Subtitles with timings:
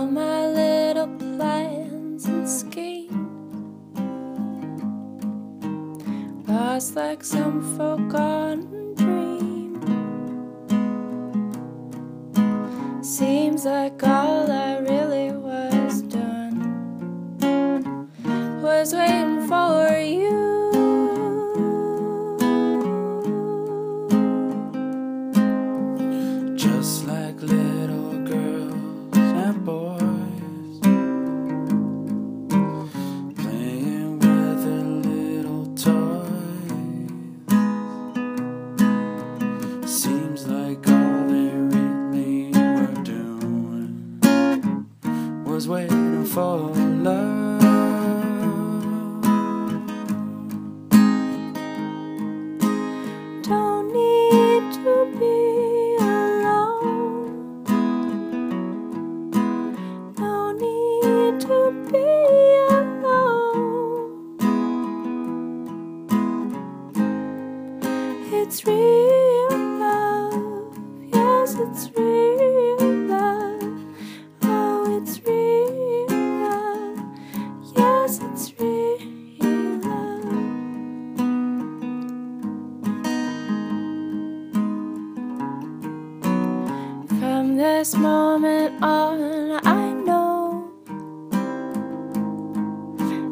[0.00, 3.12] all my little plans and schemes.
[6.48, 9.82] Lost like some forgotten dream.
[13.02, 14.29] Seems like all
[45.60, 46.56] was waiting for
[47.04, 47.60] love.
[53.42, 57.62] Don't need to be alone.
[60.18, 62.08] No need to be
[62.74, 64.08] alone.
[68.32, 69.19] It's real
[87.80, 90.70] this moment on, I know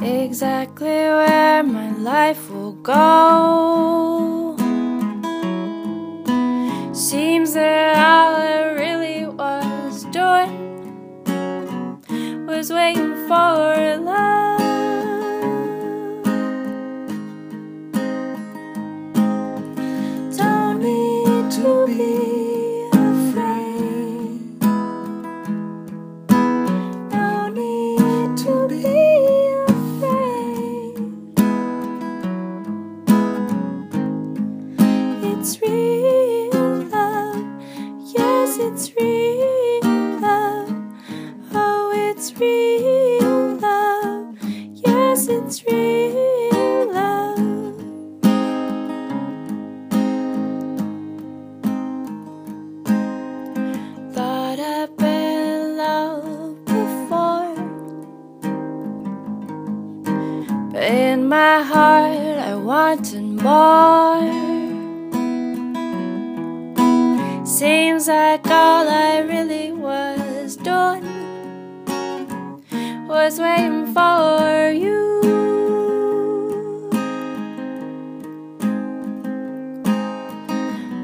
[0.00, 4.56] exactly where my life will go.
[6.94, 10.56] Seems that all I really was doing
[12.46, 13.79] was waiting for
[38.62, 40.68] it's real love.
[41.54, 44.36] Oh, it's real love.
[44.84, 47.38] Yes, it's real love.
[54.14, 55.76] Thought I'd been
[56.66, 57.54] before,
[60.72, 64.49] but in my heart I wanted more.
[67.60, 71.04] Seems like all I really was doing
[73.06, 75.20] was waiting for you.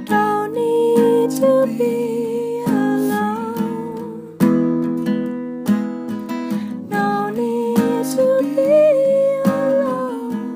[0.06, 4.38] Don't need to be alone.
[6.88, 10.46] No need to be alone.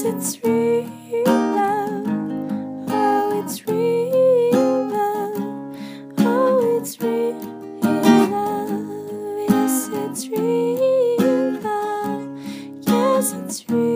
[0.00, 2.06] It's real love.
[2.88, 5.76] Oh, it's real love.
[6.18, 7.34] Oh, it's real
[7.82, 9.50] love.
[9.50, 12.38] Yes, it's real love.
[12.86, 13.87] Yes, it's real.